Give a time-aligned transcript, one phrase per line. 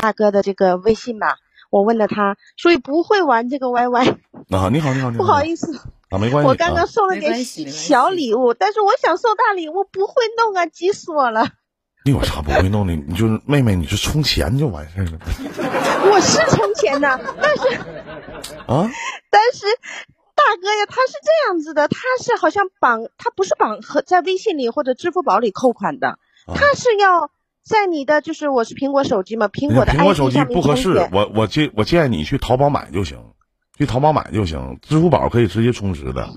[0.00, 1.36] 大哥的这个微信嘛，
[1.70, 4.16] 我问了他，所以不会玩这个 YY。
[4.50, 5.22] 啊，你好，你好，你好。
[5.22, 5.76] 不好意思
[6.08, 6.48] 啊，没关系。
[6.48, 11.46] 我刚刚送了点小礼物，但是我想送大礼物，不会弄啊，急死我了。
[12.02, 12.94] 你有啥不会弄的？
[12.94, 15.18] 你就是妹妹，你就充钱就完事儿了。
[16.10, 17.76] 我是充钱的，但是
[18.66, 18.88] 啊，
[19.30, 19.66] 但是
[20.34, 27.30] 大哥呀，他是这样子的，他是好像绑，他不是绑和在微信里或者支付宝里扣款的，他是要
[27.64, 33.18] 在你的就是我是苹果手机嘛，苹果的苹果手机不合适，我我建我建议你去淘宝买就行。
[33.78, 36.28] 去淘宝买就行，支付宝可以直接充值的，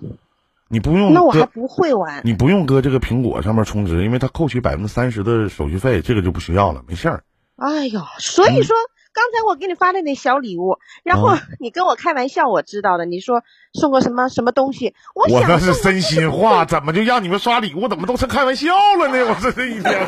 [0.69, 1.13] 你不用。
[1.13, 2.21] 那我还不会玩。
[2.23, 7.25] 你不用搁这个苹果上面充值，因为它扣取百分之三十的手续费，这个就不需要了，没事儿。
[7.57, 8.77] 哎呦，所以说
[9.13, 13.05] 刚才我给你发的那小礼物，然后你跟我开玩笑，我知道的。
[13.05, 14.95] 你说送个什么什么东西？
[15.13, 17.87] 我我那是真心话， 怎么就让你们刷礼物？
[17.87, 19.25] 怎么都成开玩笑了呢？
[19.29, 20.07] 我这这一天，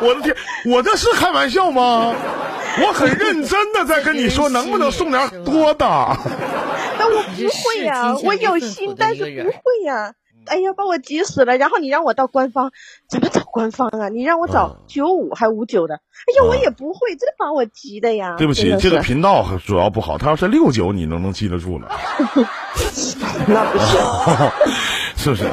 [0.00, 0.34] 我的天，
[0.66, 2.14] 我这是开玩笑吗？
[2.82, 5.86] 我很认真的在跟你说， 能不能送点多的？
[6.98, 10.14] 那我不会呀，我有心，但是不会呀。
[10.46, 11.56] 哎呀，把我急死了！
[11.56, 12.72] 然后你让我到官方，
[13.08, 14.08] 怎么找官方啊？
[14.08, 15.94] 你让我找九五还五九的？
[15.94, 18.34] 哎呀，我也不会，真把我急的呀！
[18.36, 20.18] 对不起，这个频道主要不好。
[20.18, 21.88] 他要是六九，你能能记得住了？
[23.46, 24.00] 那不行，
[25.16, 25.44] 是不是？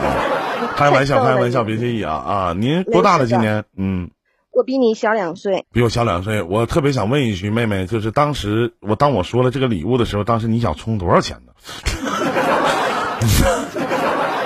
[0.76, 2.54] 开玩笑，开玩笑，别介意啊啊！
[2.58, 3.26] 您多大了？
[3.28, 3.64] 今年？
[3.78, 4.10] 嗯。
[4.52, 6.42] 我比你小两岁，比我小两岁。
[6.42, 11.54] 我特别想问一句，妹妹，就是当时我当我说了这个礼物的时候，当时你想充多少钱呢？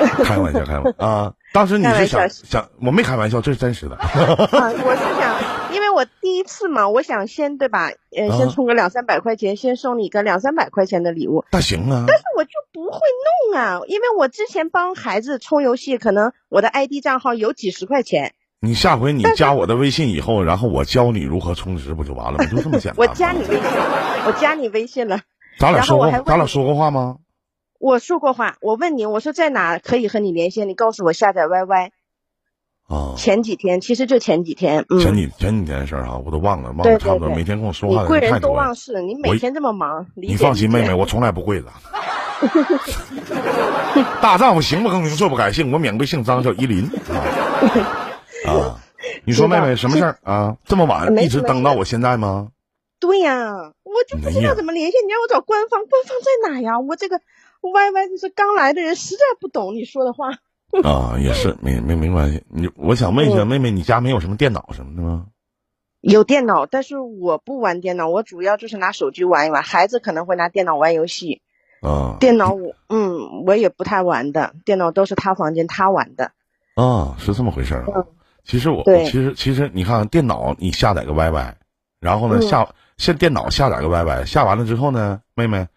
[0.24, 1.34] 开玩笑，开玩笑 啊！
[1.54, 3.96] 当时你是想想，我没开玩笑，这是真实的。
[3.96, 7.90] 啊，我是想，因为我第一次嘛，我想先对吧？
[8.16, 11.44] 呃，先充个两三百块钱，先送你个两三百块钱的礼物。
[11.52, 12.06] 那行啊。
[12.08, 13.00] 但是我就不会
[13.52, 18.34] 弄啊，因为我之前帮孩子充游戏，可能我的 ID 账号有几十块钱。
[18.64, 22.46] 你下回你加我的微信以后，然后我教你如何充值，不就完了吗？
[22.46, 22.96] 就这么简单。
[22.98, 23.64] 我加你微信，
[24.28, 25.20] 我加你微信了。
[25.60, 27.18] 咱俩说过，咱俩说过话吗？
[27.82, 30.70] 我说过话，我问你，我说在哪可以和你连线？
[30.70, 31.90] 你告诉我下载 YY。
[32.88, 33.16] 啊。
[33.18, 34.86] 前几天，其实就前几天。
[35.02, 37.30] 前几前几天的事儿哈，我都忘了，忘了差不多。
[37.30, 41.68] 每天跟我说话的贵人多忘事，你每天这么忙，你放心，妹妹，我从来不会的。
[44.22, 46.86] 大丈夫行不更名，坐不改姓，我免贵姓张，叫依林。
[48.46, 48.80] 啊，
[49.26, 50.56] 你说妹妹什么事儿啊？
[50.66, 52.50] 这么晚一直等到我现在吗？
[53.00, 56.80] 对呀，我就不知道怎么连线，你让我找官方，官方在哪呀？
[56.80, 57.20] 我这个
[57.70, 60.30] Y Y 就是刚来的人，实在不懂你说的话。
[60.84, 62.44] 啊，也是没没没关系。
[62.50, 65.28] 你我想问一下妹妹，你家没有什么电脑什么的吗？
[66.00, 69.62] 有电脑，但是我不玩电脑，我主要就是拿手机玩一玩。
[69.62, 71.42] 孩子可能会拿电脑玩游戏。
[71.82, 76.32] 啊，电脑我嗯，我也不太玩的，电脑都是他房间他玩的。
[76.76, 78.06] 啊，是这么回事儿啊。
[78.44, 81.54] 其实我其实其实你看电脑，你下载个 YY，
[82.00, 82.68] 然后呢下
[82.98, 85.68] 下电脑下载个 YY，下完了之后呢，妹妹，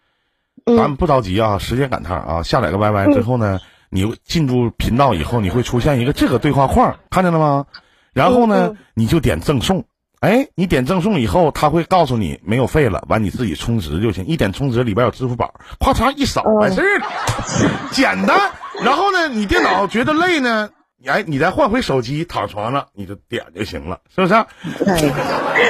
[0.65, 3.59] 咱们不着急啊，时间赶趟啊，下载个 YY 之后呢，
[3.91, 7.65] 你进入频道以后，你会出现一个这个对话框，看见了吗？
[8.13, 9.85] 然后呢，你就点赠送，
[10.21, 17.05] 哎，你点赠送以后，他会告诉你没有费了，完你自己充值就行，一点充值里边有支付宝，咔嚓一扫完事儿了，
[17.93, 18.51] 简单。
[18.83, 20.69] 然后呢，你电脑觉得累呢？
[21.07, 24.33] 哎，你再换回手机，躺床上你就点就行了，是不是？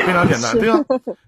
[0.05, 0.75] 非常简单，对呀，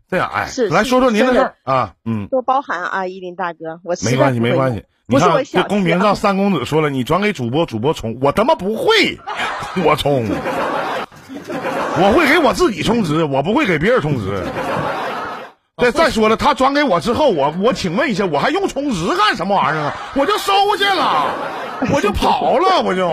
[0.10, 4.84] 这样哎，来说说您的事儿啊，嗯，多包涵啊，依林大哥，我没关系，没关系。
[5.10, 9.18] 你看这公屏上三公子说了，你转给主播，主播充，我他妈不会，
[9.86, 10.26] 我充，
[11.50, 14.44] 我会给我自己充值，我不会给别人充值。
[15.78, 19.96] 再再说了，他转给我之后，我我请问一下，我还用充值干什么玩意儿啊？
[20.16, 21.28] 我就收下了，
[21.94, 23.08] 我就跑了，我就。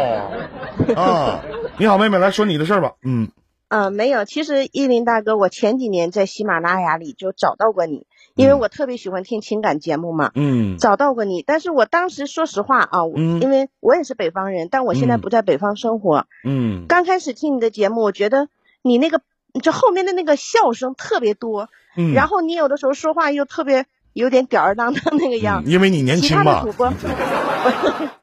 [0.97, 1.43] 啊，
[1.79, 2.95] 你好，妹妹，来说你的事儿吧。
[3.03, 3.31] 嗯，
[3.69, 10.31] 呃，没有，其实依林大哥，我前几年在喜马拉雅里就找到过你，因为我特别喜欢听情感节目嘛。
[10.35, 16.27] 嗯，找到过你，但是我当时说实话啊，嗯，因为我也是北方人，但我现在不在北方生活。
[16.45, 18.49] 嗯，刚开始听你的节目，我觉得
[18.83, 19.21] 你那个
[19.63, 23.87] 就后面的那个笑声特别多，嗯，然后你有的时候说话又特别。
[24.15, 26.45] 有点吊儿郎当那个样，因为你年轻嘛。
[26.45, 26.93] 其他的主播，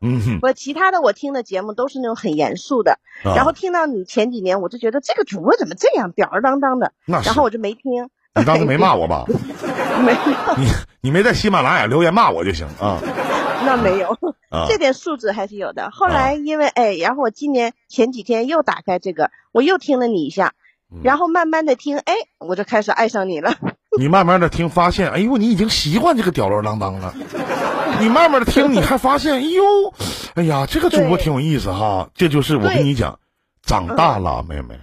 [0.02, 8.10] 嗯， 我其他的我听的节目都是那种很严肃的，然后听到你前几年，我就觉得这个主播怎么这样吊儿郎当的，然后我就没听。
[8.34, 9.26] 你当时没骂我吧？
[10.04, 10.56] 没有。
[10.58, 10.68] 你
[11.02, 12.98] 你没在喜马拉雅留言骂我就行啊。
[13.64, 14.18] 那没有，
[14.68, 15.92] 这点素质还是有的。
[15.92, 20.54] 后来因为哎，然后我今年前几天又打开这个，我又听了你一下，
[21.04, 23.54] 然后慢慢的听，哎，我就开始爱上你了。
[24.00, 27.14] 你慢慢的听，发现，哎呦，你已经习惯这个吊儿郎当了。
[28.00, 29.64] 你慢慢的听，你还发现，哎呦，
[30.36, 32.10] 哎呀，这个主播挺有意思哈。
[32.16, 33.20] 这就是我跟你讲，
[33.64, 34.80] 长大了，妹妹，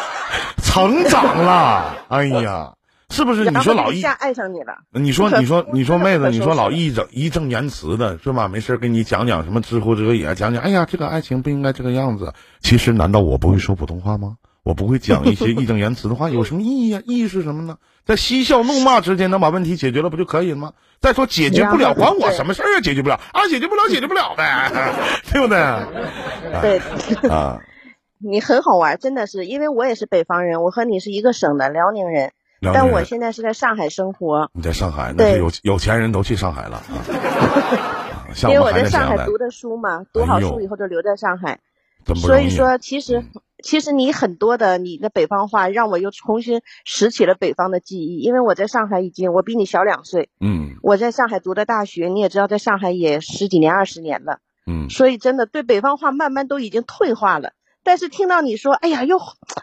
[0.62, 1.96] 成长了。
[2.08, 2.74] 哎呀，
[3.08, 3.50] 是不是？
[3.50, 4.76] 你说老一下爱上你了？
[4.92, 8.46] 你说你说你说妹子，你说老一整一正言辞的是吧？
[8.48, 12.34] 没事给你讲讲什么知乎者也，讲讲哎呀，这个爱情不应该这个样子。
[12.60, 14.36] 其实难道我不会说普通话吗？
[14.64, 17.02] 我不会讲一些义正言辞的话， 有什么意义啊？
[17.06, 17.76] 意义是什么呢？
[18.04, 20.72] 在嬉笑怒骂之间能把问题解决了不就可以了吗？
[21.00, 22.80] 再说解决不了，管我什么事儿啊？
[22.80, 23.46] 解决不了啊？
[23.48, 24.70] 解决不了，解决不了呗，
[25.30, 25.58] 对不对？
[27.20, 27.60] 对啊，
[28.18, 34.50] 你很好玩，真的是，因为我也是北方人，我和你是一个省的辽宁人，但我现在是在上海生活。
[34.54, 37.04] 你在上海，那是有有钱人都去上海了啊。
[38.44, 41.60] 因为我在上海读的书嘛，读好书以后就留在上海，
[42.16, 43.24] 所以说其实。
[43.64, 57.52] 其实你很多的你的北方话让我又重新拾起了北方的记忆，因为我在上海已经我比你小两岁，嗯，我在上海读的大学，你也知道在上海也十几年二十年了，嗯，所以真的对北方话慢慢都已经退化了。
[57.82, 59.18] 但是听到你说，哎呀，又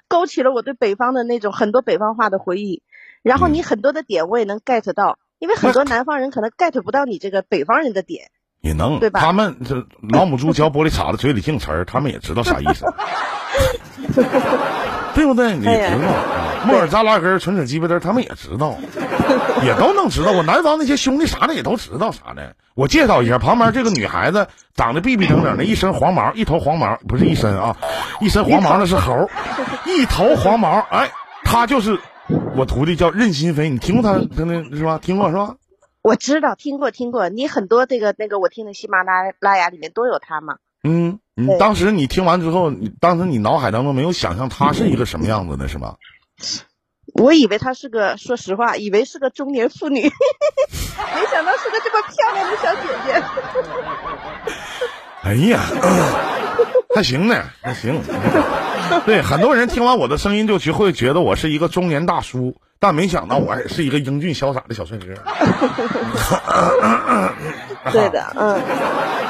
[0.07, 2.81] 勾起了我对北方的那种很多北方话的回忆，
[3.21, 8.31] 然后你很多的点我也能 get 到，因为很多南方人可能 get 不到你这个北方人的点。
[8.61, 9.19] 也能，对吧？
[9.19, 12.85] 他们这老母猪嚼玻璃碴子嘴里净词儿，他们也知道啥意思，
[15.13, 15.55] 对不对？
[15.55, 18.77] 你知道，莫尔扎拉根纯扯鸡巴嘚，他们也知道，
[19.63, 20.31] 也都能知道。
[20.31, 22.55] 我南方那些兄弟啥的也都知道啥的。
[22.75, 27.75] 我介绍一下，旁边这个女孩子长得逼逼整整的，一身黄毛，一头黄毛，不是一身啊，
[28.21, 29.29] 一身黄毛那是猴，
[29.85, 31.11] 一头黄毛，哎，
[31.43, 31.99] 她就是
[32.55, 34.97] 我徒弟叫任心飞，你听过他他那是吧？
[35.01, 35.55] 听过是吧？
[36.01, 40.55] 我知道，听过听过，你很多这个那个，我听的喜马拉拉雅里面都有他嘛。
[40.83, 45.95] 嗯，你当时你听完之后，你当时你脑海当中没有想象他是一个什么样子的，是吗？
[47.13, 50.11] 我以为他是个，说实话，以为是个中年妇女， 没
[51.31, 53.21] 想到是个这么漂亮的小姐姐。
[55.23, 55.59] 哎呀，
[56.95, 58.01] 还行呢，还行。
[59.05, 62.55] 对，很多人听完我的声音就就会觉得我是一个中年大叔。
[62.79, 65.05] 但没想到我还是一个英俊潇洒的小帅哥。
[67.91, 69.20] 对的，嗯嗯。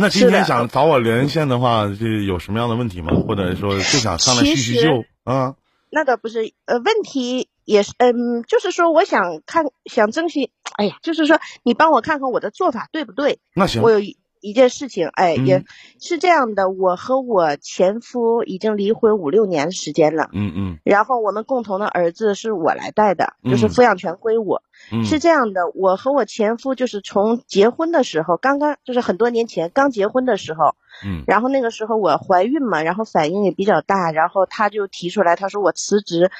[0.00, 3.12] 那今天想找我连线的话，是有什么样的问题吗？
[3.26, 5.56] 或者说就想上来叙叙旧啊？
[5.90, 13.40] 那倒不是，呃，问题也是，嗯，就是说我想看，想争取，哎呀，就是说你帮我看看我的做法对不对？
[13.54, 13.98] 那行，我有
[14.40, 14.58] 一。
[14.58, 15.62] 件事情，哎，也
[16.00, 16.68] 是这样的。
[16.68, 20.78] 我和我前夫已经离婚五六年时间了，嗯嗯。
[20.82, 24.64] 然后我们共同的儿子是我来带的，就是抚养权归我。
[25.04, 30.74] 是这样的，我和我前夫就是从结婚的时候，刚刚就是很多年前刚结婚的时候，
[31.06, 31.22] 嗯。
[31.28, 36.32] 然后那个时候我怀孕嘛，然后反应也比较大，然后他就提出来，他说我辞职，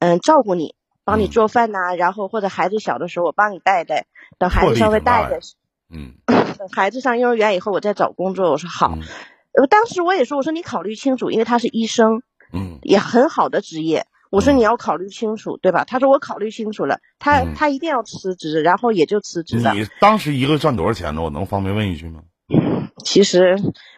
[0.00, 0.74] 嗯，照顾你，
[1.04, 4.06] 帮你做饭呐，然后或者孩子小的时候我帮你带带，
[4.40, 5.40] 等孩子稍微大一点。
[5.92, 8.50] 嗯，等孩子上幼儿园以后，我再找工作。
[8.50, 8.96] 我说好，
[9.52, 12.22] 呃，当时我也说，我说你考虑清楚，因为他是医生，
[12.52, 14.06] 嗯，也很好的职业。
[14.30, 15.82] 我说你要考虑清楚，对吧？
[15.84, 19.74] 他说我考虑清楚了，他他一定要辞职，然后也就辞职了。
[19.74, 21.22] 你当时一个赚多少钱呢？
[21.22, 22.22] 我能方便问一句吗？
[23.04, 23.56] 其实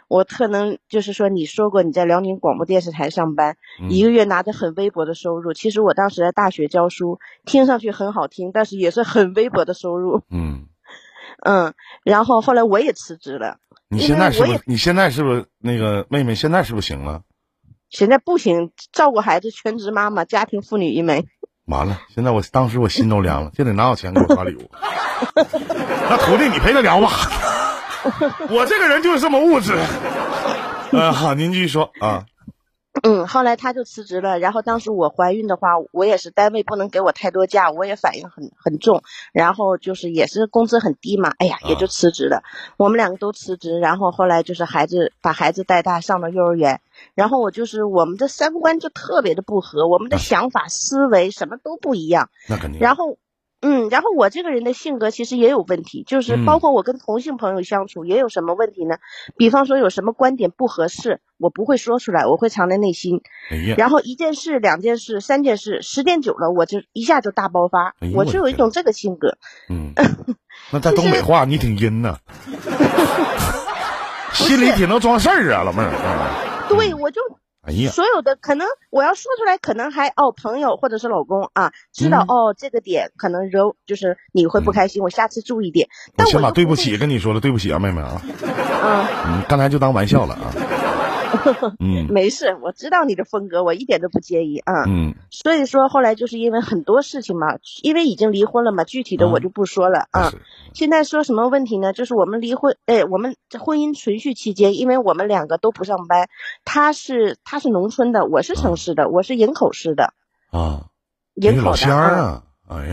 [0.08, 3.56] 我特能就是说，你说过你在辽宁广播电视台上班，
[3.90, 5.52] 一个月拿着很微薄的收入。
[5.52, 10.22] 其实我当时在大学教书，听上去很好听，但是也是很微薄的收入。
[10.30, 10.68] 嗯。
[11.44, 11.74] 嗯，
[12.04, 13.58] 然后后来我也辞职了。
[13.88, 14.60] 你现在是不是？
[14.64, 16.34] 你现在是不是那个妹妹？
[16.34, 17.22] 现在是不是行了？
[17.90, 21.26] 现在不行，照顾孩子，全职妈妈，家庭妇女一枚。
[21.66, 24.70] 完了，现在我当时我心都凉了，现在哪有钱给我刷礼物？
[25.36, 27.10] 那徒弟，你陪他聊吧。
[28.48, 29.76] 我这个人就是这么物质。
[30.93, 32.24] 嗯，好，您继续说啊。
[33.02, 34.38] 嗯，后来他就辞职了。
[34.38, 39.02] 然后当时我怀孕的话，我也是单位不能给我太多假，我也反应很很重。
[39.32, 42.42] 然后就是也是工资很低嘛，哎呀，也就辞职了。
[42.76, 46.80] 我们两个都辞职，然后后来就是孩子把孩子带大，上了幼儿园。
[47.14, 52.30] 然后我就是我们的三观就特别的不合，我们的想法、思维什么都不一样。
[52.48, 52.80] 那肯定。
[52.80, 53.18] 然后。
[53.62, 58.96] 嗯，然后我这个人的性格其实也有问题，就是包括我跟同性朋友相处也有什么问题呢？
[59.36, 63.22] 比方说有什么观点不合适，我不会说出来，我会藏在内心。
[63.50, 67.94] 哎然后一件事、两件事、三件事，时间久了，我就一下就大爆发。
[68.14, 69.38] 我就有一种这个性格。
[69.69, 69.94] 嗯，
[70.72, 72.19] 那在东北话你挺阴呐，
[74.34, 76.66] 心里挺能装事儿啊，老妹儿。
[76.69, 77.20] 对，我就。
[77.62, 85.88] 哎呀，所有的可能我要说出来，可能还哦，朋友或者是老公啊，知道哦这个点可能惹就是你会不开心，我下次注意点。
[86.16, 88.20] 但我先把对不起跟你说了，对不起啊，妹妹啊。
[88.24, 89.06] 嗯。
[89.26, 90.52] 嗯，刚才就当玩笑了啊。
[91.81, 94.84] 嗯，没事，我知道你的风格，我一点都不介意啊。
[94.86, 100.32] 嗯，所以说后来就是因为很多事情嘛，因为已经离婚了嘛，具体的我就不说了啊。
[100.74, 101.93] 现在说什么问题呢？
[101.93, 106.29] 就是我们离婚，哎，我们婚姻存续期间，因为我们两个都不上班，
[106.65, 110.15] 他是他是农村的，我是城市的，我是营口市的。
[110.51, 110.86] 啊，
[111.34, 112.43] 营口的啊。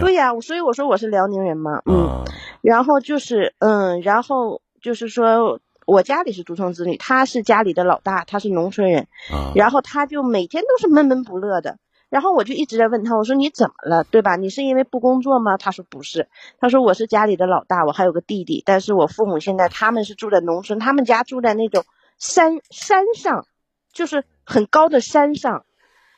[0.02, 2.26] 对呀，所以我说我是辽宁人嘛，嗯，
[2.62, 9.08] 然后就是嗯，然后就是说我家里是独生子女，他是家里的老大，他是农村人，
[9.56, 11.80] 然后他就每天都是闷闷不乐的，
[12.10, 14.36] 然后我就一直在问他，我说你怎么了，对吧？
[14.36, 15.58] 你是因为不工作吗？
[15.58, 16.30] 他说不是，
[16.60, 21.84] 他说我是家里的老大，我还有个弟弟，但是我父母现在他们是住在农村，他们家住在那种
[22.20, 23.48] 山山上，
[23.92, 25.66] 就是很高的山上，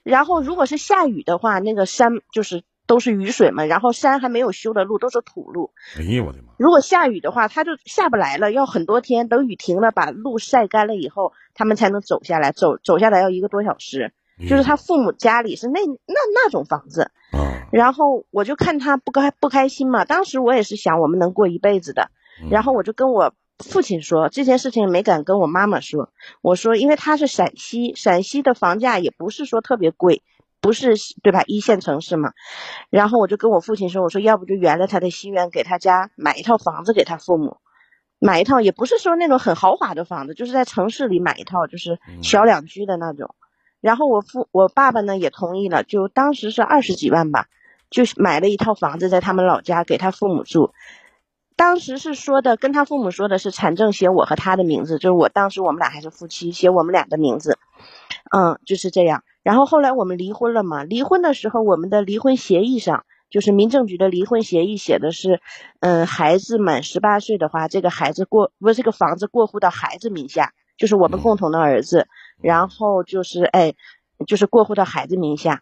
[0.04, 2.64] 然后如果是下雨的话，那个山就是。
[2.92, 5.72] 都是雨水嘛，然后山还没有修的路都是土路。
[5.98, 6.52] 哎呀，我的妈！
[6.58, 12.52] 如果下雨的话，他就下不来了，要很多天，等雨停了，把路晒干了以后，他们才能走下来。
[12.52, 14.12] 走走下来要一个多小时。
[14.50, 17.12] 就是他父母家里是那那那种房子。
[17.72, 22.12] 然后我就看他不开不开心嘛，当时我也是想我们能过一辈子的。
[22.50, 26.10] 然后我就跟我父亲说这件事情，没敢跟我妈妈说。
[26.42, 30.24] 我说，因为他是陕西，陕西的房价也不是说特别贵。
[30.62, 31.44] 不是对吧？
[31.48, 32.34] 一线城市嘛，
[32.92, 37.58] 然后我就跟我父亲说：“我说要不就圆了他的心愿，给他家买一套房子给他父母，
[38.20, 43.34] 买一套也不是说那种很豪华的房子，就是在城市里买一套，就是小两居的那种。”
[43.82, 47.48] 然后我父我爸爸呢也同意了，就当时是二十几万吧，
[47.90, 50.72] 就买了一套房子在他们老家给他父母住。
[51.56, 57.58] 当时是说的，跟他父母说的是产证写我和他的名字，就是我当时我们俩还是夫妻，写我们俩的名字，
[58.32, 59.24] 嗯，就是这样。
[59.44, 60.84] 然后后来我们离婚了嘛？
[60.84, 65.42] 离婚的时候，我们的离婚协议上就是民政局的离婚协议写的是，
[65.80, 72.08] 嗯，孩子满十八岁的话，这个孩子过不是这个房子过户到孩子名下，就是我们共同的儿子。
[72.42, 73.76] 然后就是哎，
[74.26, 75.62] 就是过户到孩子名下，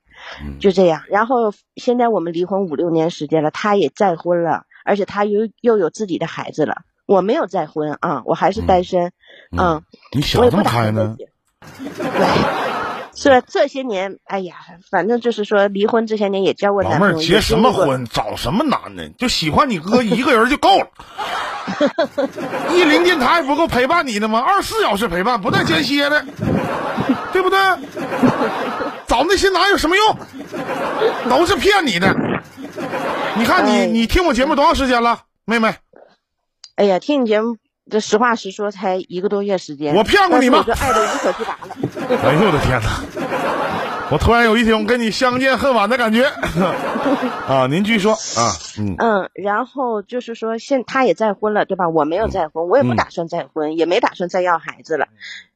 [0.59, 1.03] 就这样。
[1.09, 6.83] 然后现在我们离婚五六年时间了，他也再婚了，而且他又又有自己的孩子了。
[7.05, 9.11] 我没有再婚啊，我还是单身。
[9.57, 9.83] 嗯，
[10.13, 11.17] 你想这么开呢？
[11.17, 12.27] 对。
[13.21, 14.55] 是这些年，哎呀，
[14.89, 17.13] 反正就是说，离婚这些年也交过男朋友。
[17.13, 19.09] 老妹儿结什么婚，找什么男的？
[19.17, 20.87] 就喜欢你哥 一个人就够了。
[22.73, 24.39] 一零电台不够陪伴你的吗？
[24.39, 26.25] 二十四小时陪伴，不带间歇的，
[27.33, 27.59] 对不对？
[29.05, 30.17] 找那些男有什么用？
[31.29, 32.15] 都是骗你的。
[33.35, 35.75] 你看你，你听我节目多长时间了，妹妹？
[36.75, 37.57] 哎呀，听你节目。
[37.89, 40.63] 这实话实说，才一个多月时间，我骗过你吗？
[40.67, 41.75] 我爱的无可自拔了。
[42.23, 44.09] 哎呦我的天哪！
[44.11, 46.25] 我突然有一种跟你相见恨晚的感觉。
[47.47, 48.53] 啊，您继续说啊。
[48.79, 51.89] 嗯嗯，然后就是说，现他也再婚了，对吧？
[51.89, 55.07] 我没有再婚，我也不打算再婚，也没打算再要孩子了。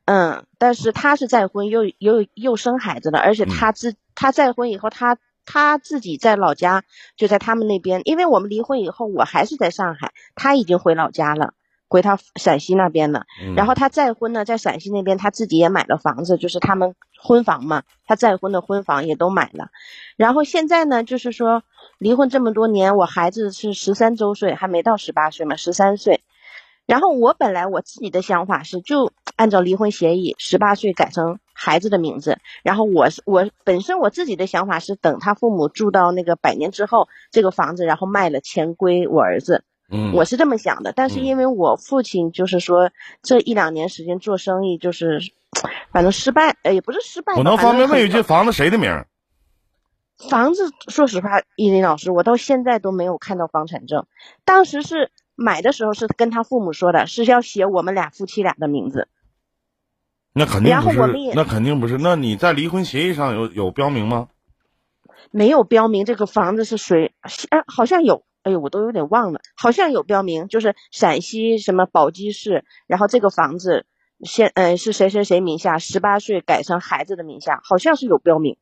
[0.05, 6.83] 嗯，但是他是再婚，又又又生孩子了，而且他自他再婚以后，他他自己在老家，
[7.17, 11.53] 就在他们那边，因为我们离婚以后，我还是在上海，他已经回老家了。
[11.93, 19.67] 回他陕西那边的，然后他再婚呢，在陕西那边他自己也买了房子，就是他们婚房嘛，他再婚的婚房也都买了。
[20.17, 21.61] 然后现在呢，就是说
[21.99, 26.21] 离婚这么多年，我孩子是十三周岁，还没到十八岁嘛，十三岁。
[26.87, 32.39] 然后我本来我自己的想法是，就按照离婚协议，十八岁改成孩子的名字。
[32.63, 39.63] 然后我我本身我自己的想法是，等他父母住到那个百年之后，这个房子然后卖了，钱归我儿子。
[40.13, 45.19] 我是这么想的，但是因为我父亲就是说这一两年时间做生意就是，
[45.91, 47.33] 反正失败，呃，也不是失败。
[47.35, 49.05] 我能方便问一句，房子谁的名？
[50.29, 54.05] 房子，说实话，依林老师，我到现在都没有看到房产证。
[54.45, 59.07] 当时是买的时候是跟他父母说的，是要写我们俩夫妻俩的名字。
[60.33, 60.97] 那肯定不是，
[61.35, 61.97] 那肯定不是。
[61.97, 64.29] 那你在离婚协议上有有标明吗？
[65.31, 67.13] 没有标明这个房子是谁，
[67.49, 68.23] 哎，好像有。
[68.43, 73.85] 哎呦，我都有点忘了，好像有标明，就是陕西什么宝鸡市，然后这个房子
[74.21, 78.57] 现嗯是谁谁谁名下，十八岁改成孩子的名下，好像是有标明，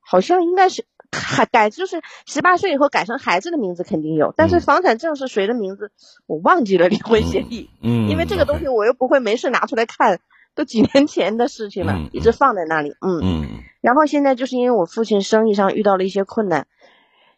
[0.00, 5.92] 好像应该是改 改就是十八岁以后改成孩子的名字肯定有，但是房产证是谁的名字
[6.26, 10.20] 我忘记了，离婚协议，嗯，因为这个东西我又不会没事拿出来看，
[10.56, 13.48] 都几年前的事情了，一直放在那里，嗯嗯，
[13.80, 16.66] 然后现在就是因为我父亲生意上遇到了一些困难。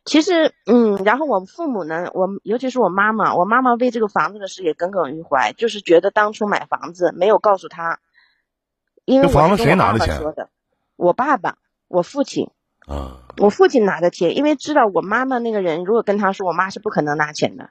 [0.07, 7.99] 其实，嗯，然后我父母呢，我尤其是我妈妈，我妈妈为这个房子的事也耿耿于怀，就是觉得当初买房子没有告诉他，
[9.05, 10.21] 因为这房子谁拿的钱？
[10.95, 11.59] 我爸爸，
[11.89, 12.51] 我父亲。
[12.87, 17.71] 啊，我父亲拿的钱，因为知道我妈妈那个人，如果跟他说，我妈是不可能拿钱的，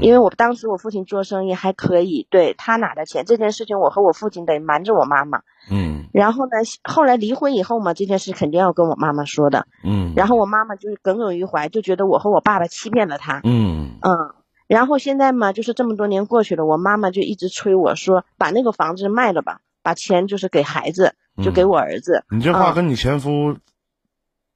[0.00, 6.52] 因为我当时我父亲做生意还可以，对他拿的钱这件事情，我和我父亲得瞒着我妈妈，嗯，然后呢，
[6.82, 13.98] 后来离婚以后嘛，这件事肯定要跟我妈妈说的，嗯，然后我妈妈就是耿耿于怀，就觉得我和我爸爸欺骗了他，嗯。
[14.00, 14.34] 嗯，
[14.66, 22.24] 然后现在嘛，就是这么多年过去了，我妈妈就一直催我说，把那个房子卖了吧，把钱就是给孩子，就给我儿子。
[22.30, 23.58] 你这话跟你前夫。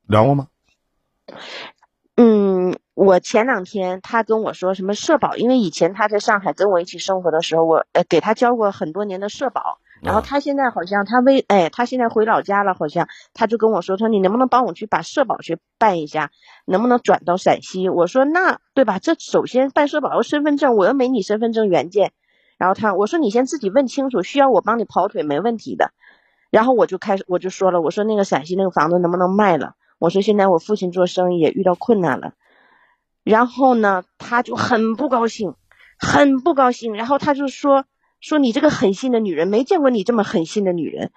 [0.09, 0.49] 聊过吗？
[2.17, 9.79] 嗯，我前两天他跟我说什么社保，因为以前他在上海跟我一起生活的时候，我呃给他交过很多年的社保。
[10.01, 16.31] 然后他现在好像他为哎，他现在回老家了，好像他就跟我说，说你能不能帮我去把社保去办一下，
[16.67, 17.89] 能不能转到陕西？
[17.89, 19.01] 我说那对吧？
[19.01, 22.13] 这首先办社保要身份证，我又没你身份证原件。
[22.59, 25.91] 然后他我说你先自己问清楚，需要我帮你跑腿没问题的。
[26.51, 29.75] 然后我就开始我就说了，我说那个陕西那个房子能不能卖了？
[29.99, 32.33] 我说现在我父亲做生意也遇到困难了。
[33.25, 35.55] 然后呢，他就很不高兴，
[35.99, 36.95] 很不高兴。
[36.95, 37.85] 然后他就说。
[38.21, 41.13] 说你这个狠心的女人，没见过你这么狠心的女人，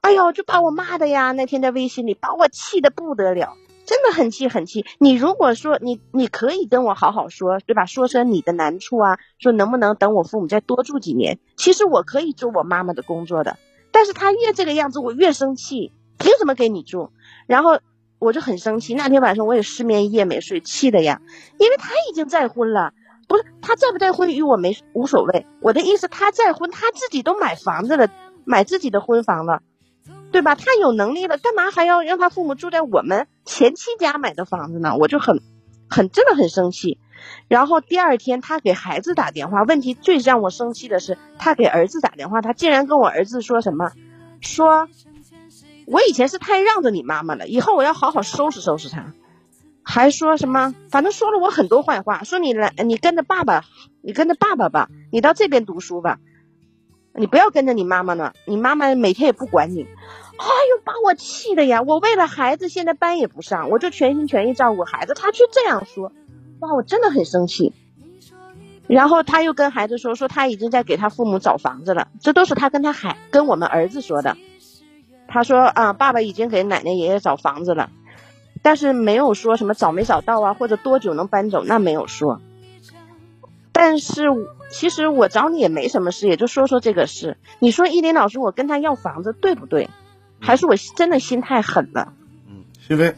[0.00, 1.30] 哎呦，就把我骂的呀！
[1.30, 3.56] 那天在微信里把我气的不得了，
[3.86, 4.84] 真的很气很气。
[4.98, 7.86] 你如果说你你可以跟我好好说，对吧？
[7.86, 11.38] 说说你的难处啊，说能不能等我父母再多住几年？
[11.56, 13.56] 其实我可以做我妈妈的工作的，
[13.92, 15.92] 但是他越这个样子，我越生气。
[16.18, 17.12] 凭什么给你住？
[17.46, 17.78] 然后
[18.20, 18.94] 我就很生气。
[18.94, 21.20] 那天晚上我也失眠一夜没睡，气的呀，
[21.58, 22.92] 因为他已经再婚了。
[23.26, 28.08] 不是他再不再婚与我没无所谓，我的意思他再婚他自己都买房子了，
[28.44, 29.62] 买自己的婚房了，
[30.32, 30.56] 对吧？
[30.56, 34.96] 他有能力了，干嘛还要让他父母住在我们前妻家买的房子呢？
[34.98, 35.40] 我就很，
[35.88, 36.98] 很真的很生气。
[37.46, 43.92] 然后第二天他给孩子打电话，问题最让我生气的是他给儿子打电话，他竟然跟我儿子说什么，
[44.40, 44.88] 说
[45.90, 49.12] 我以前是太让着你妈妈了，以后我要好好收拾收拾他。
[49.82, 50.72] 还说什么？
[50.88, 53.64] 反正说了我很多坏话，说你来，你跟着爸爸，
[54.00, 56.20] 你跟着爸爸吧，你到这边读书吧，
[57.12, 59.82] 你不要跟着你妈妈了，你妈妈每天也不管你。
[59.82, 61.82] 哎呦，把我气的呀！
[61.82, 66.12] 我为了孩子现在班也不上，我就全心全意照顾孩子，他却这样说，
[66.60, 67.74] 哇，我真的很生气。
[68.86, 74.36] 然后他又跟孩子说，说他已经在给他父母找房子了，这都是他跟他孩跟我们儿子说的。
[75.30, 77.88] 他说啊，爸爸已经给奶奶爷爷找房子了。
[78.62, 82.42] 但是没有说什么找没找到啊，或者多久能搬走，那没有说。
[83.72, 84.24] 但是
[84.70, 87.38] 其实我找你也没什么事，也就说说这个事。
[87.58, 89.88] 你说依林老师，我跟他要房子对不对？
[90.40, 92.12] 还是我真的心太狠了？
[92.48, 93.14] 嗯，心飞，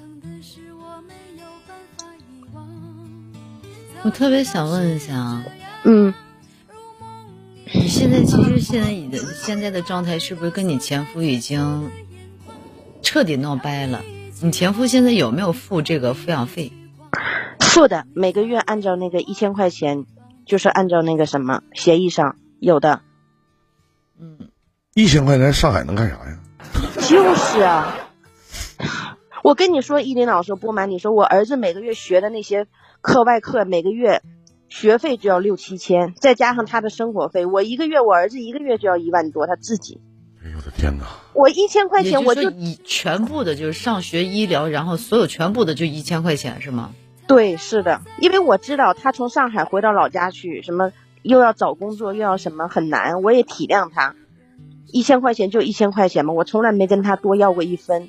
[4.02, 5.42] 我特别想问一下，
[5.84, 6.12] 嗯，
[7.74, 11.90] 你现在其实现在你的现在的状态是不是跟你前夫已经
[13.00, 14.02] 彻底闹掰了？
[14.42, 16.72] 你前夫现在有没有付这个抚养费？
[17.60, 20.04] 付的，每个月按照那个一千块钱，
[20.44, 23.00] 就是按照那个什么协议上有的。
[24.20, 24.50] 嗯，
[24.94, 26.38] 一千块钱上海能干啥呀？
[27.08, 27.96] 就是啊，
[29.42, 32.66] 我跟你说，依林老师不瞒你说，我儿子每个月学的那些
[33.00, 34.22] 课外课，每个月
[34.72, 40.00] 学费就要六七千，再加上他的生活费，我一个月我儿子一个月就要一万多，他自己。
[40.42, 41.04] 哎呦我的天哪！
[41.34, 46.94] 我一千块钱我就以全部的，就是上学、医疗，然后所有全部的就一千块钱是吗？
[47.26, 54.16] 对，是的，因为我知道他从上海回到老家去，什么又要找工作，又要什么很难，我也体谅他。
[54.86, 58.08] 一千块钱就一千块钱嘛，我从来没跟他多要过一分，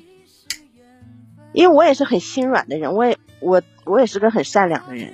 [1.52, 5.12] 因为我也是很心软的人，我也我我也是个很善良的人，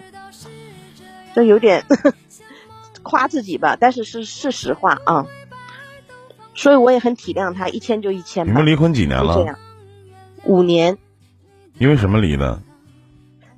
[1.35, 1.85] 就有点
[3.03, 5.27] 夸自己吧，但是是是实话啊。
[6.55, 8.53] 所以我也很体谅他，一千就一千吧。
[8.53, 9.35] 你们离婚几年了？
[9.35, 9.59] 这样，
[10.45, 10.99] 五年。
[11.79, 12.61] 因为什么离的？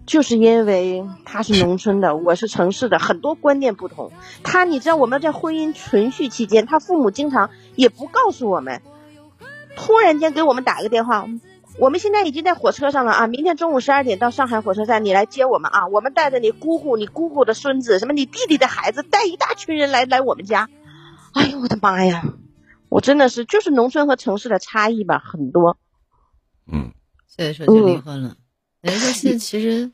[0.05, 4.13] 就是因为他是农村的，我是城市的，很多观念不同。
[4.43, 8.83] 他，你知道我们在婚姻存续期间，他父母经常也不告诉我们，
[9.77, 11.27] 突然间给我们打一个电话，
[11.79, 20.69] 我们现在已经在火车上了啊，明天中午十二点到上海火车站，你来接我们啊，我们带着你姑姑、你姑姑的孙子，什么你弟弟的孩子，带一大群人来来我们家。
[21.33, 22.23] 哎呦我的妈呀！
[22.89, 25.79] 我真的是，就是农村和城市的差异吧，很多。
[26.71, 26.93] 嗯，
[27.27, 28.37] 所以说就离婚了。
[28.83, 29.93] 人说现在其实，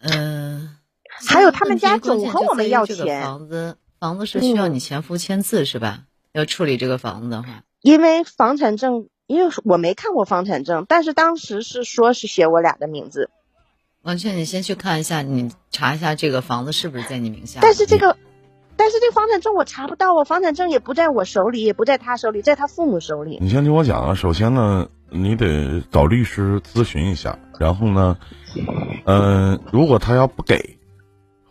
[0.00, 0.78] 嗯，
[1.28, 3.22] 还有他们家总和我们要钱。
[3.22, 6.04] 房子房子是需要你前夫签字是吧？
[6.32, 13.30] 要处理这个房子的话，因为房产证，因为我没看过房产证，但是当时是说是写我俩的名字。
[14.02, 17.60] 王倩，你先去看一下，你查一下这个房子是不是在你名下。
[17.62, 18.16] 但是这个。
[18.80, 23.38] 但是这房产证我查不到啊，房产证也不在我手里，也不在他手里，在他父母手里。
[23.40, 28.16] 你先听我讲啊，首先呢，你得找律师咨询一下，然后呢，
[29.04, 30.78] 嗯，如果他要不给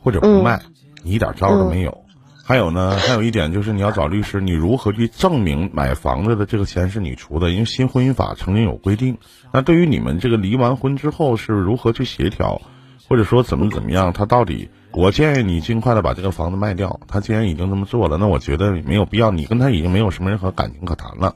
[0.01, 0.61] 或者不卖，
[1.03, 2.05] 你一点招都没有。
[2.47, 7.51] 还有呢，还有一点就是你要找律师，你如何去证明买房子的这个钱是你出的？
[7.51, 9.17] 因为新婚姻法曾经有规定。
[9.51, 12.61] 那对于你们这个离完婚之后是如何去协调，
[13.09, 14.69] 或者说怎么怎么样，他到底？
[14.93, 17.01] 我建议你尽快的把这个房子卖掉。
[17.09, 19.29] 他既然已经这么做了，那我觉得没有必要。
[19.29, 21.35] 你跟他已经没有什么任何感情可谈了。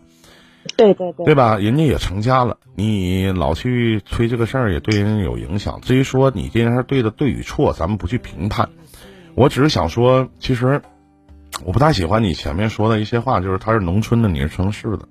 [0.78, 1.58] 对对对，对吧？
[1.58, 5.82] 人家也成家了，你老去催这个事儿，也对人有影响。
[5.82, 8.69] 至于说你这件事对的对与错，咱们不去评判。
[9.36, 10.82] 我只是想说，其实
[11.65, 15.08] 我不太喜欢你前面说的一些话，就是他是农村的，你是城市的。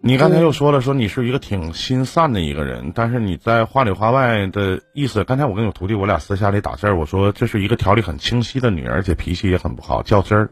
[0.00, 10.50] 你刚才又说了，说你是一个挺心善的一个人，但是你在话里话外的意思，刚才我跟我徒弟我俩私下里打字儿，我说这是一个条理很清晰的女人，而且脾气也很不好，较真儿。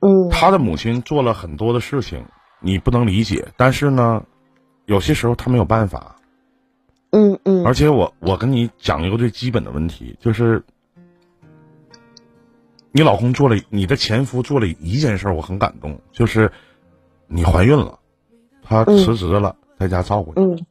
[0.00, 2.24] 嗯，他的母亲做了很多的事情，
[2.60, 4.24] 你不能理解，但是呢，
[4.86, 6.16] 有些时候他没有办法。
[7.10, 7.64] 嗯嗯。
[7.64, 10.64] 而且我我跟你讲一个最基本的问题，就是
[12.96, 16.52] 你老公做了，你的前夫做了一件事，我很感动，就是
[17.26, 17.98] 你怀孕了。
[18.62, 20.64] 他辞职了，在家照顾你。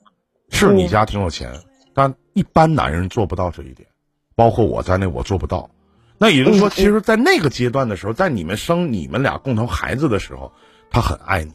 [0.50, 1.52] 是你家挺有钱，
[1.94, 3.90] 但一般男人做不到这一点，
[4.36, 5.70] 包括我在内，我做不到。
[6.18, 10.54] 那也就是说，其实，在那个阶段的时候，在你们生你们俩共同孩子的时候，
[10.90, 11.52] 他很爱你。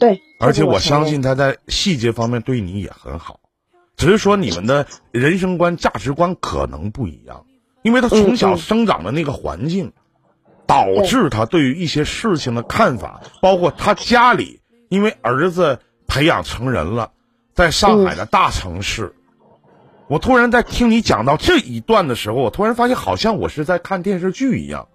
[0.00, 3.38] 对，而且我相信他在细节方面对你也很好，
[3.96, 7.46] 只是说你们的人生观、价值观可能不一样，
[7.82, 9.92] 因为他从小生长的那个环境，
[10.66, 14.60] 导致他对于一些事情的看法，包括他家里。
[14.88, 17.12] 因为儿子培养成人了，
[17.54, 19.14] 在上海的大城市，
[20.08, 24.88] 我突然在听你讲到这一段的时候，我突然发现好像我是在看电视剧一样。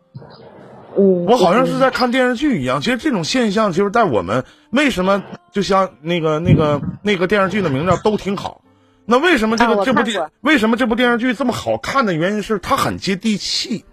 [0.97, 2.81] 嗯，我好像是在看电视剧一样。
[2.81, 8.61] 其实这种现象，其实在我们为什么就像那个那个那个电视剧的名字都挺好。
[9.05, 13.85] 那为什么这个这部电为什么这部电视剧这么好看的原因是它很接地气。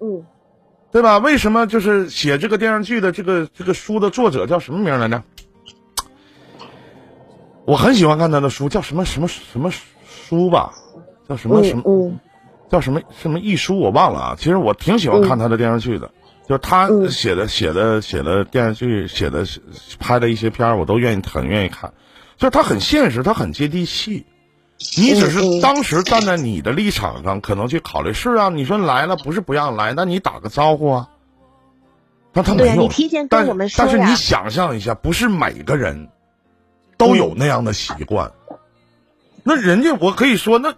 [0.00, 0.24] 嗯。
[0.90, 1.16] 对吧？
[1.16, 5.22] 为什么就是写这个电视剧的这个这个书的作者叫什么名来着？
[7.64, 9.72] 我很喜欢看他的书，叫什么什么什么
[10.04, 10.74] 书吧？
[11.26, 12.12] 叫什么什么？
[12.68, 13.78] 叫什么什么一书？
[13.80, 14.36] 我忘了啊。
[14.36, 16.10] 其实我挺喜欢看他的电视剧的，
[16.46, 19.46] 就是他写的写的写的电视剧写的
[19.98, 21.94] 拍的一些片儿，我都愿意很愿意看。
[22.36, 24.26] 就是他很现实，他很接地气。
[24.96, 31.08] 你只是当时站在你的立场上，可能去考虑是啊，你说来了不是不让来，那你打个招呼啊。
[32.32, 36.08] 那他没有，你提前跟我们说但是你想象一下，不是每个人
[36.96, 38.32] 都有那样的习惯。
[39.42, 40.74] 那人家我可以说，那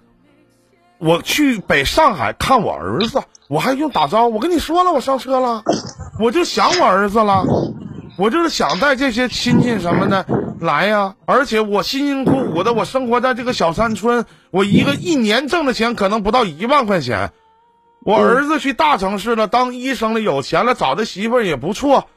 [0.99, 4.37] 我去北上海看我儿子，我还用打招呼？
[4.37, 5.63] 我跟你说了，我上车了，
[6.19, 7.45] 我就想我儿子了。
[8.17, 10.25] 我就是想带这些亲戚什么的
[10.65, 17.33] 来呀，而且我辛辛苦苦的，我生活在这个小山村，我一个一年挣的钱可能不到一万块钱，
[18.03, 22.09] 我儿子去大城市了，当医生了，有钱了，找的媳妇儿也不错，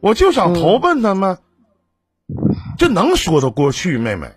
[0.00, 1.36] 我就想投奔他们，
[2.78, 4.28] 这能说得过去，妹妹？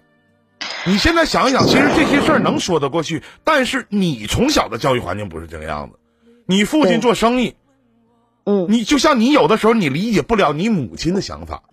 [0.85, 5.97] 你现在想一想，其实这些事儿能说得过去，但是你从小的教育环境不是这个样子，
[6.45, 7.55] 你父亲做生意。
[8.43, 11.63] 嗯，你就像你有的时候你理解不了你母亲的想法，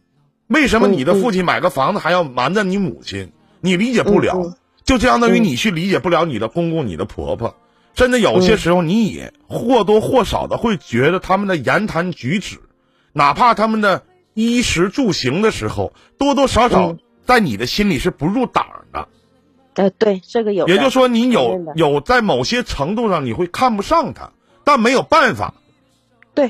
[0.49, 3.33] 为什么你的父亲买个房子还要瞒着你母亲？
[3.61, 7.55] 你理解不了，就相当于你去理解不了你的公公、你的婆婆。
[7.95, 12.59] 甚至有些时候，你也或多或少的会觉得他们的言谈举止，
[13.13, 19.09] 哪怕他们的衣食住行的时候，多多少少在你的心里是不入党的。
[19.75, 20.67] 呃，对，这个有。
[20.69, 24.31] 也就是说，你有有在某些程度上你会看不上他，
[24.65, 25.55] 但没有办法。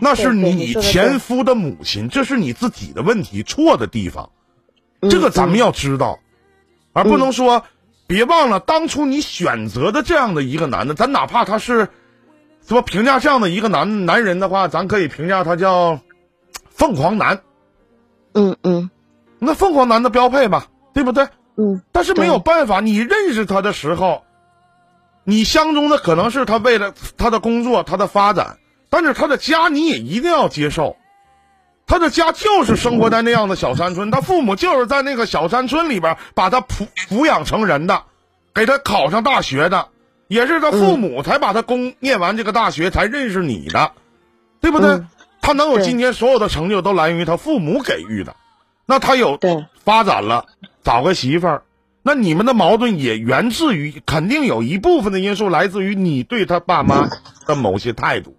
[0.00, 4.30] 那是你前夫的母亲，这是你自己的问题，错的地方，
[5.08, 6.18] 这个咱们要知道，
[6.92, 7.64] 而不能说，
[8.06, 11.88] 别忘了当初你选择的这样的一个男的，咱哪怕他是，
[12.66, 16.00] 说评价这样的一个男男人的话，咱可以评价他叫
[16.68, 17.40] 凤凰男，
[18.34, 18.90] 嗯嗯，
[19.38, 21.28] 那凤凰男的标配吧，对不对？
[21.56, 24.22] 嗯，但是没有办法，你认识他的时候，
[25.24, 28.58] 你相中的可能是他为了他的工作，他的发展。
[28.90, 30.96] 但是他的家你也一定要接受，
[31.86, 38.04] 他的家就是生活在那样的小山村，他父母就是在那个小山村里边把他抚抚养成人的，
[38.54, 39.88] 给他考上大学的，
[40.26, 43.92] 也是他父母才把他供念完这个大学才认识你的，
[44.60, 45.04] 对不对？
[45.40, 48.36] 他能有今天所有的成就都来源于他父母给予的，
[48.86, 49.38] 那他有
[49.84, 50.46] 发展了，
[50.82, 51.62] 找个媳妇儿，
[52.02, 57.08] 那你们的矛盾也源自于肯定有一部分的因素来自于你对他爸妈
[57.46, 58.36] 的某些态度。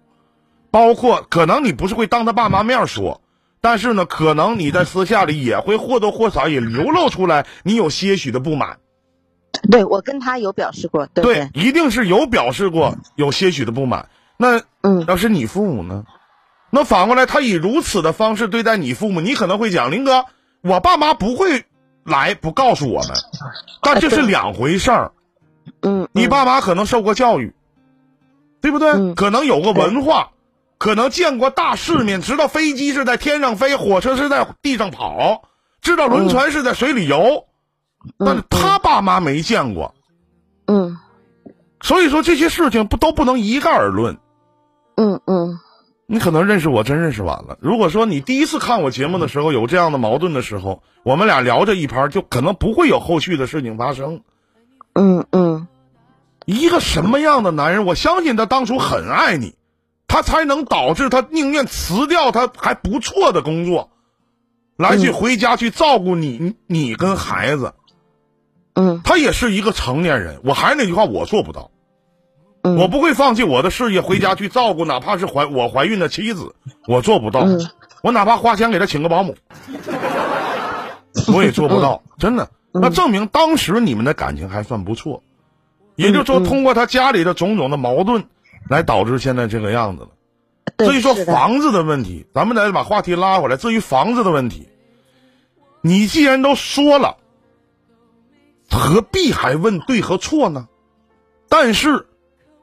[0.70, 3.20] 包括可能你不是会当他爸妈面说，
[3.60, 8.78] 但是呢，可能你在私下里也会或多或少也流露出来，你有些许的不满。
[9.70, 14.08] 对我跟他有表示过，对，一定是有表示过有些许的不满。
[14.36, 16.04] 那嗯，要是你父母呢？
[16.70, 20.24] 那反过来，他以如此的方式对待你父母，你可能会讲林哥，
[20.62, 21.64] 我爸妈不会
[22.04, 23.10] 来不告诉我们，
[23.82, 25.12] 但这是两回事儿。
[25.82, 27.52] 嗯，你爸妈可能受过教育，
[28.62, 29.14] 对不对？
[29.14, 30.30] 可能有个文化。
[30.80, 35.42] 可能见过大世面，知道飞机是在天上飞，火车是在地上跑，
[35.82, 37.44] 知道轮船是在水里游，
[38.18, 39.94] 但是他爸妈没见过。
[40.66, 40.96] 嗯，
[41.82, 44.16] 所以说这些事情不都不能一概而论。
[44.96, 45.58] 嗯嗯，
[46.06, 47.58] 你可能认识我，真认识晚了。
[47.60, 54.22] 如果说你第一次看我节目的时候有这样的矛盾的时候，我们俩聊这一盘，就可能不会有后续的事情发生。
[54.94, 55.68] 嗯嗯，
[56.46, 57.84] 一个什么样的男人？
[57.84, 59.54] 我相信他当初很爱你，
[60.10, 63.90] 他才能导致他宁愿辞掉他还不错的工作，
[64.76, 67.74] 来去回家去照顾你，你跟孩子。
[68.74, 70.40] 嗯，他也是一个成年人。
[70.42, 71.70] 我还是那句话，我做不到。
[72.62, 76.56] 嗯，我不会放弃我的事业，回家去照顾，哪怕是怀我怀孕的妻子，
[76.88, 77.46] 我做不到。
[78.02, 79.36] 我哪怕花钱给他请个保姆，
[81.32, 82.02] 我也做不到。
[82.18, 82.50] 真的。
[82.72, 85.22] 那证明当时你们的感情还算不错，
[85.94, 88.24] 也就是说，通过他家里的种种的矛盾，
[88.70, 90.10] 来导致现在这个样子了。
[90.78, 93.56] 至于说房子的问题，咱们再把话题拉回来。
[93.56, 94.68] 至于房子的问题，
[95.82, 97.16] 你既然都说了，
[98.70, 100.68] 何必还问对和错呢？
[101.48, 102.06] 但是，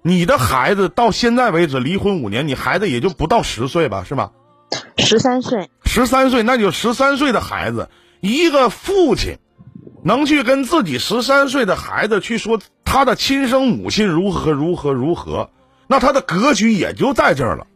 [0.01, 4.31] 你的孩子到现在为止离婚五年，你孩子也就不到十岁吧，是吧？
[4.97, 5.69] 十三岁。
[5.83, 7.89] 十三岁，那就十三岁的孩子，
[8.21, 9.37] 一个父亲。
[10.03, 15.49] 能去跟自己十三岁的孩子去说他的亲生母亲如何如何如何，
[15.87, 17.67] 那他的格局也就在这儿了。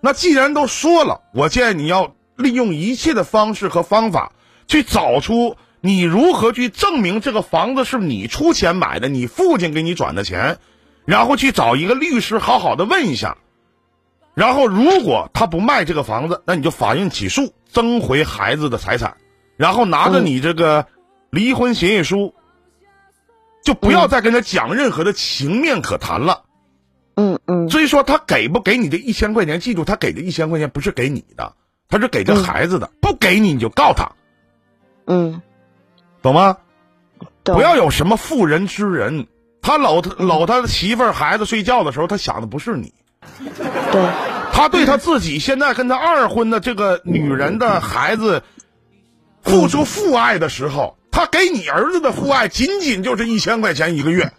[0.00, 4.32] 那既然都说了，我建议你要利用一切的方式和方法，
[4.66, 10.58] 去找出你如何去证明这个房子是你出钱买的，你父亲给你转的钱，
[11.04, 13.36] 然后去找一个律师好好的问一下。
[14.34, 19.16] 然后如果他不卖这个房子，那你就法院起诉，争回孩子的财产，
[19.56, 20.86] 然后拿着你这个。
[21.34, 22.34] 离婚协议书，
[23.64, 26.42] 就不要再跟他讲任何的情面可谈了。
[27.22, 27.70] 嗯嗯。
[27.70, 29.60] 所以说，他给不给你这一千块钱？
[29.60, 31.54] 记住，他给的一千块钱不是给你的，
[31.88, 32.90] 他是给这孩子的。
[33.00, 34.10] 不给你，你就告他。
[35.06, 35.40] 嗯，
[36.20, 36.56] 懂吗？
[37.44, 39.26] 不要有什么妇人之仁。
[39.60, 42.92] 他搂他搂他的媳妇儿孩子睡觉的时候，他想的不是你。
[43.92, 44.10] 对。
[44.52, 48.42] 他对他自己现在跟他二婚的这个女人的孩子
[49.42, 50.98] 付出父爱的时候。
[51.14, 54.32] 他给你儿子的父爱，仅仅就是一千块钱一个月，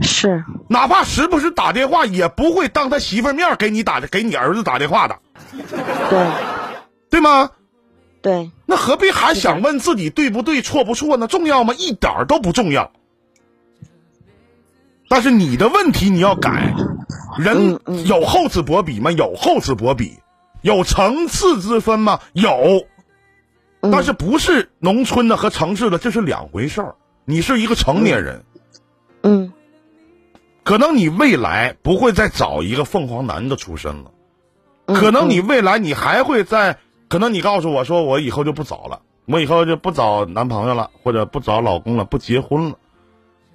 [0.00, 5.18] 是，哪怕时不时打电话，也不会当他媳妇面给你打给你儿子打电话的，
[6.08, 6.26] 对，
[7.10, 7.50] 对吗？
[8.20, 11.26] 对，那何必还想问自己对不对、错不错呢？
[11.26, 11.74] 重要吗？
[11.76, 12.92] 一点都不重要。
[15.08, 16.74] 但是你的问题你要改，
[17.38, 19.10] 人有厚此薄彼吗？
[19.10, 20.18] 有厚此薄彼，
[20.60, 22.20] 有层次之分吗？
[22.32, 22.86] 有。
[23.80, 26.94] 但是不是农村的和城市的，这是两回事儿。
[27.24, 28.44] 你是一个成年人，
[29.22, 29.52] 嗯，
[30.68, 34.10] 可能你未来不会再找一个凤凰男的出身了，
[34.84, 36.76] 可能你未来你还会在，
[37.08, 42.76] 可能你告诉我说我以后就不找了，我以后就不找男朋友了，或者不找老公了，不结婚了，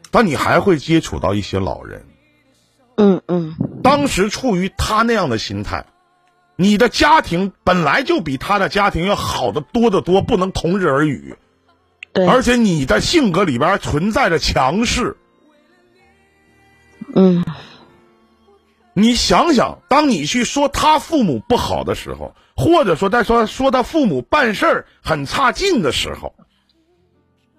[0.10, 2.04] 但你还会接触到一些老人，
[2.96, 5.86] 嗯嗯，当时处于他那样的心态。
[6.56, 11.36] 你的家庭本来就比他的家庭要好的多得多，不能同日而语。
[12.12, 15.16] 对，而且你的性格里边存在着强势。
[17.16, 17.46] 嗯，
[18.94, 26.34] 你想想，当你去说他父母不好的时候，或者说在说说他父母办事儿很差劲的时候，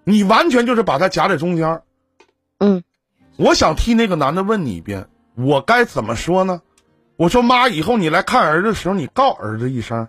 [0.04, 1.82] 你完全就是把他夹在中间。
[2.58, 2.82] 嗯，
[3.36, 6.62] 我想替那个男的问你一遍，我该怎么说呢？
[7.16, 10.08] 我说妈，以后你来看儿子的时候，你告儿子一声。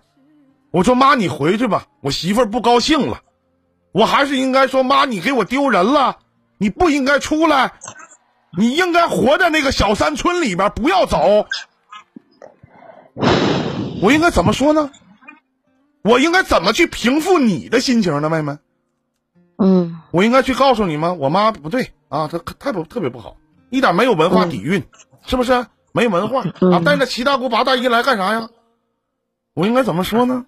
[0.72, 3.20] 我说妈，你回去吧，我媳妇儿不高兴了。
[3.92, 6.18] 我还是应该说妈，你给我丢人了，
[6.58, 7.74] 你不应该出来，
[8.56, 11.46] 你应该活在那个小山村里边，不要走。
[14.02, 14.90] 我应该怎么说呢？
[16.02, 18.58] 我应该怎么去平复你的心情呢，妹妹？
[19.58, 21.12] 嗯，我应该去告诉你吗？
[21.14, 23.36] 我妈不对啊，她太不特别不好，
[23.70, 24.84] 一点没有文化底蕴，
[25.26, 25.66] 是不是？
[25.92, 26.80] 没文化啊！
[26.84, 28.50] 带着七大姑八大姨来干啥呀？
[29.54, 30.44] 我应该怎么说呢？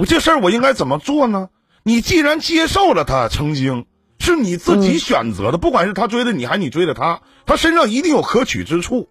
[0.00, 1.50] 我这事儿我应该怎么做呢？
[1.84, 3.86] 你既然接受了他曾经
[4.18, 9.08] 是你自己选择的，不管是他追的你还是你追的他，他身上一定有可取之处，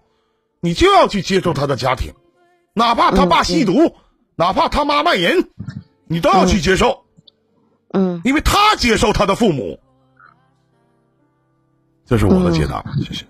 [0.60, 2.13] 你就要去接受他的家庭，
[2.74, 3.96] 哪怕他爸吸毒，
[4.36, 5.50] 哪怕他妈卖淫，
[6.08, 7.06] 你都要去接受。
[7.93, 9.80] 嗯，因为他接受他的父母，
[12.06, 12.84] 这是我的解答。
[13.02, 13.26] 谢谢。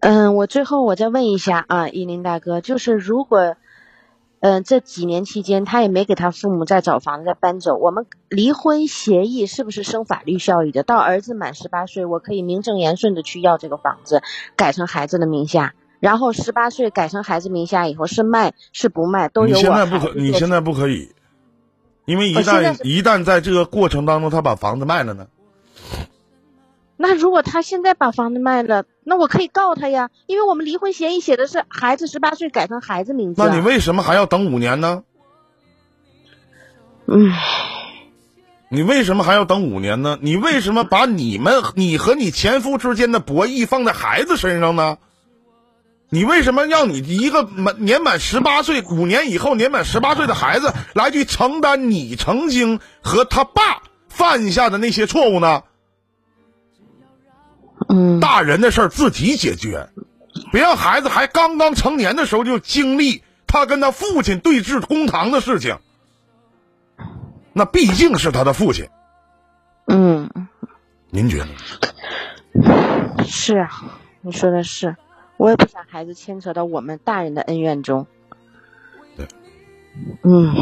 [0.00, 3.56] 嗯，我最后我再问一下啊，依林大哥，就是如果，
[4.44, 10.82] 嗯，这几年期间他也没给他父母再找房子再搬走，我们离婚协议是不是生法律效益的？
[10.82, 14.22] 到儿子满十八岁，我可以名正言顺的去要这个房子，
[14.54, 19.62] 改成孩子的名下，然后十八岁改成孩子名下以后，是卖是不卖都有我。
[19.62, 21.14] 你现在不可，你现在不可以，
[22.04, 25.26] 因为一旦一旦在这个过程当中他把房子卖了呢？
[27.06, 33.42] 那如果他现在把房子卖了，那我可以告他呀，因为我们离婚协议写的是孩子十八岁改成孩子名字。
[33.44, 35.02] 那你为什么还要等五年呢？
[37.06, 37.30] 嗯。
[38.70, 40.18] 你为什么还要等五年呢？
[40.22, 44.96] 你为什么把你们你和你前夫之间的博弈放在孩子身上呢？
[46.08, 55.64] 你为什么要你一个满年满十八岁五年以后年满十八岁的孩子来去承担你曾经和他爸犯下的那些错误呢？
[57.88, 59.88] 嗯，大人的事儿自己解决，
[60.52, 65.78] 别让孩子还刚刚成年的时候就经历他跟他父亲对峙公堂的事情。
[67.52, 68.88] 那毕竟是他的父亲，
[69.86, 70.28] 嗯，
[71.10, 73.24] 您觉得？
[73.24, 73.70] 是啊，
[74.22, 74.96] 你说的是，
[75.36, 78.08] 我也不想孩子牵扯到我们大人的恩怨中。
[79.16, 79.28] 对，
[80.24, 80.52] 嗯，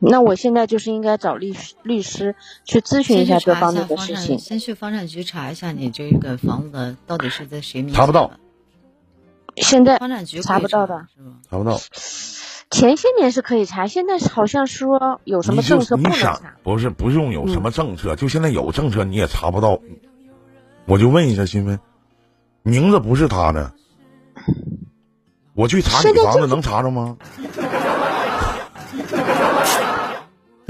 [0.00, 2.34] 那我现在就是应该找律师律师
[2.64, 4.38] 去咨询一下这方面的事情。
[4.38, 8.32] 先去房产局查一下你这个房子到底是在谁名查不到。
[9.56, 11.06] 现在房产局查不到的，
[11.50, 11.78] 查不到。
[12.70, 16.40] 前些年是可以查，现在好像说有什么政策不能查。
[16.62, 19.80] 不是不用有什么政策，就现在有政策你也查不到。
[20.86, 21.78] 我就问一下新芬，
[22.62, 23.72] 名字不是他的，
[25.54, 27.18] 我去查你房子能查着吗？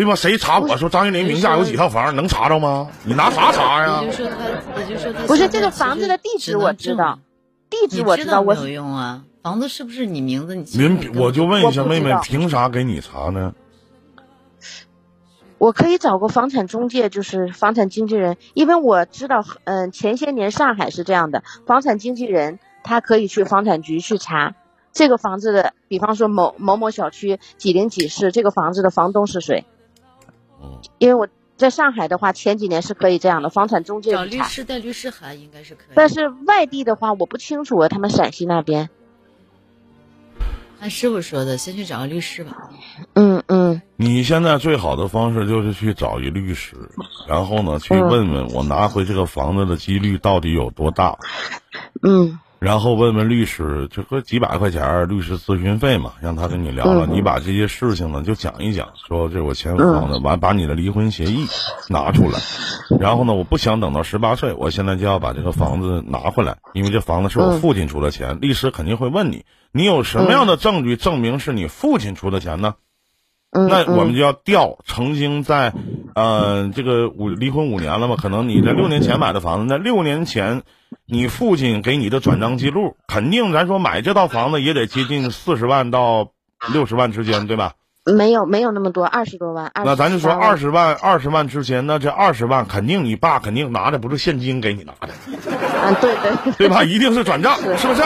[0.00, 0.14] 对吧？
[0.14, 2.88] 谁查我说张玉林名下有几套房，能查着吗？
[3.04, 4.02] 你拿啥查呀？
[4.02, 4.26] 也就说
[4.74, 7.18] 他，也就说他不是这个房子的地址我知道，
[7.68, 9.24] 地址我知道，我有用啊。
[9.42, 10.54] 房子是不是你名字？
[10.54, 13.52] 你您我就问一下妹妹，凭啥给你查呢？
[15.58, 24.54] 我可以找个房产中介，就是房产经纪人，因为我知道，嗯，前些年上海是这样的，房产经纪人他可以去房产局去查
[24.94, 29.66] 这个房子的，比方说某某某小区几零几室，这个房子的房东是谁？
[30.98, 35.92] 因为我在上海的话，前几年是可以这样的，房产中介找律师带律师函应该是可以。
[35.94, 38.88] 但是外地的话，我不清楚啊，他们陕西那边。
[40.80, 42.56] 按师傅说的，先去找个律师吧。
[43.12, 43.82] 嗯嗯。
[43.96, 46.74] 你现在最好的方式就是去找一律师，
[47.28, 51.18] 然后呢，去问问我拿回这个房子的几率到底有多大。
[52.02, 52.38] 嗯。
[52.60, 57.06] 然后问问律师，就个几百块钱律师咨询费嘛，让他跟你聊聊。
[57.06, 61.46] 你把这些事情呢，就讲一讲，说这我前房子完，把你的离婚协议
[61.88, 62.38] 拿出来。
[63.00, 68.38] 然后呢，我不想等到十八岁，我现在就要把这个房子拿回来，因为这房子是我父亲出的钱。
[68.42, 72.74] 律师肯定会问你，你有什么样的证据证明是你父亲出的钱呢？
[73.52, 75.72] 那我们就要调曾经在，
[76.14, 80.62] 呃，这个五离婚五年了嘛，可能你在六年前买的房子，那六年前。
[81.06, 86.30] 你父亲给你的转账记录，肯定咱说买这套房子也得接近四十万到
[86.72, 87.74] 六十万之间，对吧？
[88.04, 89.70] 没有，没有那么多，二十多万。
[89.74, 95.12] 那咱就说二十万，二十万之间，那这二十万肯定你爸肯定拿的不是现金给你拿的，
[95.80, 96.82] 啊，对对，对吧？
[96.82, 98.02] 一定是转账，是不是？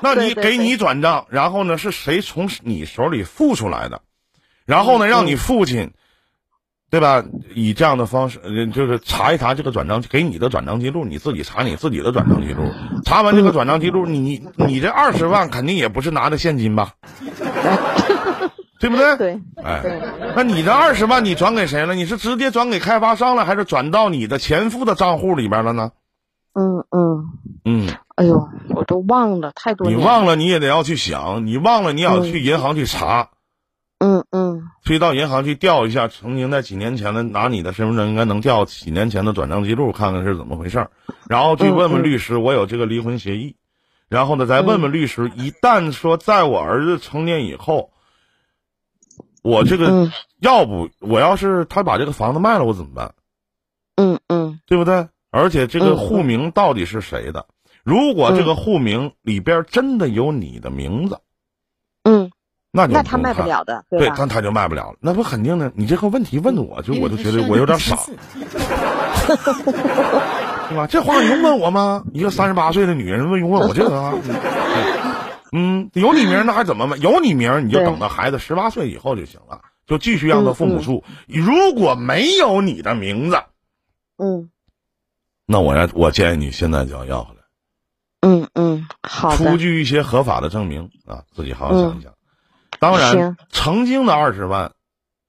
[0.00, 4.00] 那你给你转账，然后呢，是谁从你手里付出来的？
[4.66, 5.92] 然后呢，让你父亲。
[6.88, 7.24] 对吧？
[7.52, 8.38] 以这样的方式，
[8.72, 12.62] 就是查一查这个转账，给你的转账记录，你自己查你自己的转账记录。
[13.04, 16.92] 查完这个转账记录，你你这二十万肯定也不是拿的现金吧？
[18.78, 19.16] 对不对？
[19.16, 19.40] 对。
[19.64, 19.82] 哎，
[20.36, 21.96] 那你这二十万你转给谁了？
[21.96, 25.90] 你是直接转给开发商了，还是转到你的前夫的账户里边了呢？
[26.54, 27.24] 嗯嗯
[27.64, 27.88] 嗯。
[28.14, 29.90] 哎呦，我都忘了太多。
[29.90, 31.46] 你忘了，你也得要去想。
[31.46, 33.30] 你忘了，你要去银行去查。
[33.98, 40.90] 嗯嗯，去到银行去调一下，曾经在几年前的拿你的身份证，应该能调几年前的转账记录，看看是怎么回事儿。
[41.28, 43.56] 然后去问问律师，我有这个离婚协议。
[44.08, 47.90] 然后呢，再问问律师，一旦说在我儿子成年以后，
[49.42, 53.14] 我这个要不我要是他把这个房子卖了，我怎么办？
[53.96, 55.08] 嗯嗯，对不对？
[55.30, 57.46] 而且这个户名到底是谁的？
[57.82, 61.18] 如果这个户名里边真的有你的名字，
[62.02, 62.30] 嗯。
[62.76, 64.96] 那那他卖不了的，对，那他就卖不了了。
[65.00, 67.96] 那不肯定的，你这个问题问的我就我就觉得我有点傻，
[70.68, 70.86] 对 吧？
[70.86, 72.04] 这话你用问我吗？
[72.12, 74.12] 一个三十八岁的女人问用问我这个？
[75.52, 76.96] 嗯，有你名那还怎么卖？
[76.98, 81.02] 有你名你就等到孩子十八岁以后就行了，就继续让他父母住。
[81.26, 83.38] 如果没有你的名字，
[84.18, 84.50] 嗯，
[85.46, 87.40] 那我要我建议你现在就要要回来。
[88.20, 89.36] 嗯嗯，好的。
[89.36, 92.12] 出具一些合法的证明啊，自己好好想一想。
[92.78, 94.72] 当然，曾经的二十万，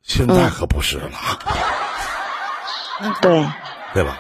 [0.04, 1.12] 现在可不是了。
[3.22, 3.46] 对，
[3.94, 4.18] 对吧？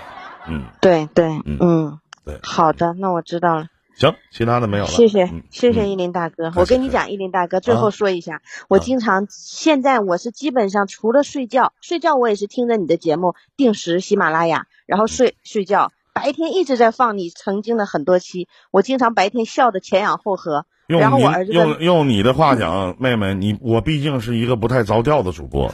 [0.48, 2.40] 嗯，对对，嗯，对。
[2.44, 3.68] 好的，那我知道了。
[3.98, 4.90] 行，其他的没有了。
[4.92, 6.54] 谢谢，谢谢依林大哥。
[6.56, 15.92] 我跟你讲，依林大哥，最后说一下，我经常现在我是基本上除了睡觉，睡觉我也是听着你的节目，定时喜马拉雅，然后睡睡觉。
[16.14, 20.66] 白天一直在放你曾经的很多期，我经常白天笑的前仰后合。
[20.88, 25.72] 然后我儿子用用你的话讲， 妹妹，你我毕竟是一个不太着调的主播。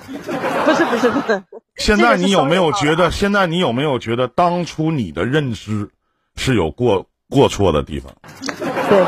[0.65, 1.43] 不是不是不是。
[1.75, 3.11] 现在你有没有觉得？
[3.11, 5.89] 现在你有没有觉得当初你的认知
[6.35, 8.13] 是有过过错的地方？
[8.89, 9.03] 对。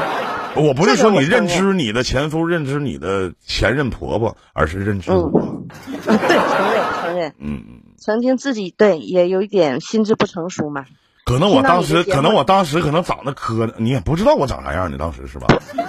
[0.56, 5.30] 我不是说你认知你的前夫，认知你的前任婆婆，而是认知我。
[6.06, 7.30] 对，承认承认。
[7.40, 7.82] 嗯嗯。
[7.98, 10.86] 曾经自己对也有一点心智不成熟嘛。
[11.26, 15.48] 可能我当时，可能我当时可能长得磕，你也不知道我长啥样，你当时是吧？
[15.50, 15.84] 我就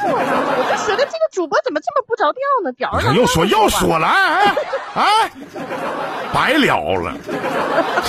[0.87, 2.73] 觉得这个主播怎么这么不着调呢？
[2.73, 3.15] 屌儿！
[3.15, 4.55] 又说又说了，哎
[4.95, 5.31] 哎，
[6.33, 7.15] 白聊了，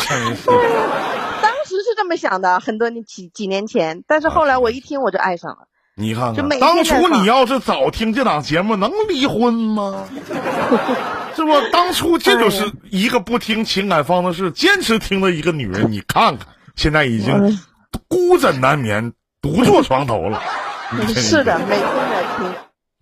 [0.07, 0.45] 真是。
[1.43, 5.67] 当时是这么想的，很多年几几年前，但是后来我一听我就爱上了。
[5.95, 10.05] 你看看，当初你要是早听这档节目，能离婚吗？
[11.36, 11.51] 是不？
[11.73, 16.47] 当初这就是一个不听情感方程式，坚持听的一个女人，你看看。
[16.78, 17.59] 现在已经
[18.07, 19.11] 孤枕难眠，
[19.41, 20.41] 独坐床头了。
[21.13, 22.53] 是的，每天在听，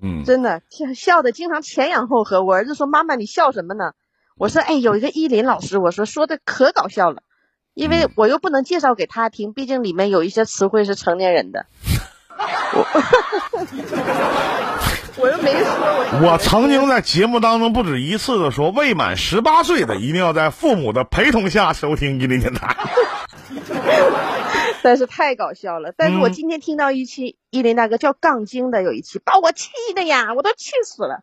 [0.01, 2.43] 嗯，真的笑笑的经常前仰后合。
[2.43, 3.91] 我儿子说：“妈妈，你笑什么呢？”
[4.39, 7.21] 我说：“哎，有一个依林老师，我说说的可搞笑了，
[7.73, 11.67] 因为我又不能介绍给他听，毕竟里面有一些词汇是成年人的。”
[12.73, 12.86] 我
[15.32, 22.76] 又没说，我曾经在节目当中不止一次的说，未满十八岁的一定要在父母的陪同下收听伊林电台。
[24.84, 25.93] 但是太搞笑了！
[25.97, 31.22] 但是我今天听到一期一林大哥叫杠精的有一期，把我气的呀，我都气死了。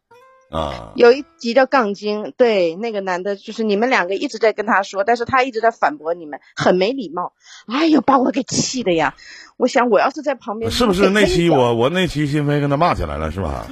[0.52, 7.32] 啊，有一集叫杠精，对，那个男的就是你们两个一直在跟他说，但是他一直在反驳你们，很没礼貌。
[7.66, 9.14] 哎呦，把我给气的呀！
[9.56, 13.66] 我想我要是在旁边，是不是那期我我那期心飞跟他骂起来了是吧？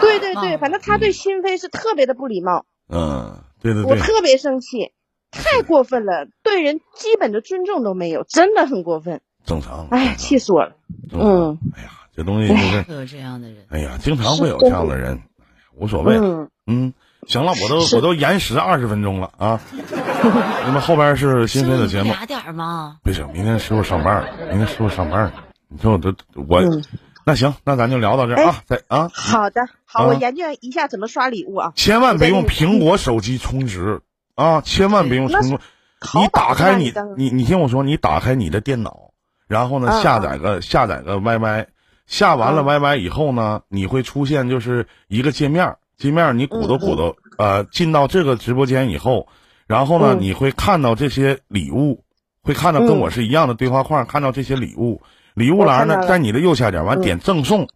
[0.00, 2.64] 对对对，反正他对心飞是特别的不礼貌。
[2.88, 4.92] 嗯，对对对，我特别生气。
[5.30, 9.20] 太过分了，对人基本的尊重都没有，真的很过分。
[9.44, 9.88] 正常。
[9.90, 10.76] 哎呀，气死我了。
[11.12, 11.58] 嗯。
[11.76, 13.56] 哎呀，这东西就是会 有这样的人。
[13.68, 15.20] 哎呀，经常会有这样的人，
[15.76, 16.16] 无所谓。
[16.66, 16.92] 嗯。
[17.26, 19.58] 行了，我都我都延时二十分钟了啊。
[20.66, 22.12] 那么后边是新飞的节目。
[22.12, 22.98] 俩点吗？
[23.02, 25.32] 不行，明天师傅上班，明天师傅上班。
[25.68, 26.14] 你说我都
[26.46, 26.62] 我，
[27.24, 28.62] 那行，那咱就聊到这啊。
[28.66, 29.08] 再啊。
[29.14, 31.72] 好的，好，我研究一下怎么刷礼物啊。
[31.76, 34.02] 千万别用苹果手机充值。
[34.34, 35.58] 啊，千万别用充值。
[36.18, 39.12] 你打开你，你你听我说，你打开你的电脑，
[39.48, 41.66] 然后呢，下载个下载个 YY，
[42.06, 49.28] 下完了 YY 以后呢，你会出现就是一个界面，界面你鼓捣鼓捣，呃，进到这个直播间以后，
[49.66, 52.04] 然后呢，你会看到这些礼物，
[52.42, 55.02] 会看到跟我是一样的对话框，看到这些礼物，
[55.34, 57.68] 礼物栏呢在你的右下角，完点赠送，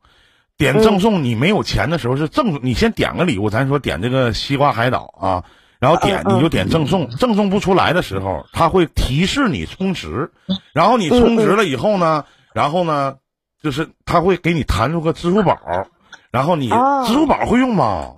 [0.56, 5.44] 点赠送，你没有钱的时候是赠，你先点个礼物，咱说点这个西瓜海岛啊。
[5.80, 10.32] 然后点你就点赠送，赠送不出来的时候，他会提示你充值，
[10.72, 13.14] 然后你充值了以后呢，然后呢，
[13.62, 15.58] 就是他会给你弹出个支付宝，
[16.30, 16.68] 然后你
[17.06, 18.14] 支付宝会用吗？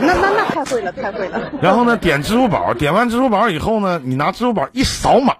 [0.00, 1.50] 那那那太会了，太会了。
[1.62, 5.34] 然后呢，点支付宝，点完支付宝以后呢，你拿支付宝一扫码，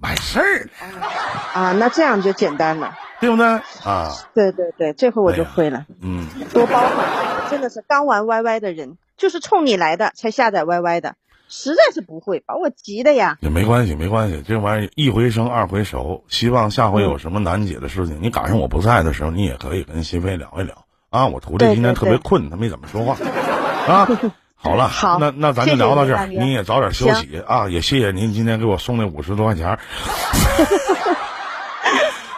[0.00, 1.06] 完事儿了。
[1.54, 3.46] 啊，那这样就简单了，对不对？
[3.84, 5.84] 啊，对对对，这回我就会了。
[6.00, 8.96] 嗯，多包涵，真的是刚玩 YY 的人。
[9.16, 11.14] 就是冲你来的才下载 YY 的，
[11.56, 13.38] 实在是不会，把我急的呀。
[13.40, 16.24] 也没关系，没关系，这玩意儿一回生二回熟。
[16.28, 21.28] 希望下回有什么难解的事情，你赶上我不在的时候，你也可以跟心飞聊一聊啊。
[21.28, 23.16] 我徒弟今天特别困，他没怎么说话
[23.86, 24.08] 啊。
[24.56, 27.68] 好了，好，那那咱就聊到这儿，你也早点休息啊。
[27.68, 29.78] 也谢谢您今天给我送那五十多块钱。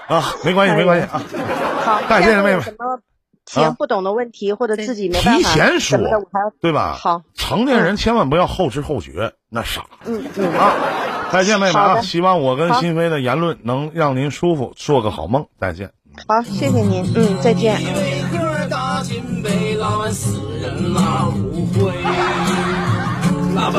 [0.09, 1.23] 啊，没关系，没关系啊。
[1.85, 2.63] 好，感谢妹妹。
[3.47, 6.97] 行不懂的问题，或者自己没办法提前说什么的，我还要对吧？
[6.99, 9.87] 好，成年人千万不要后知后觉，那傻。
[10.05, 10.75] 嗯嗯啊，
[11.33, 12.01] 再见，妹妹啊！
[12.03, 15.47] 希望我跟心飞的言论能让您舒服，做个好梦。
[15.61, 15.91] 再见。
[16.27, 17.05] 好，谢谢您。
[17.15, 17.81] 嗯，再见。
[19.79, 21.29] 拉完死人拉，
[23.55, 23.71] 拉。